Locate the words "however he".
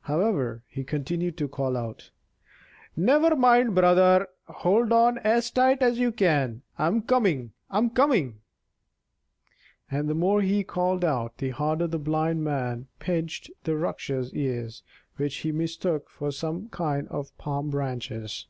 0.00-0.82